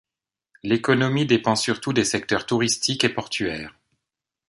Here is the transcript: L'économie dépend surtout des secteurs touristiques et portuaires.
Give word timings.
L'économie 0.63 1.27
dépend 1.27 1.55
surtout 1.55 1.93
des 1.93 2.05
secteurs 2.05 2.47
touristiques 2.47 3.03
et 3.03 3.09
portuaires. 3.13 3.71